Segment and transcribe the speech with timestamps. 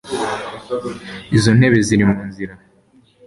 [1.37, 2.53] izo ntebe ziri munzira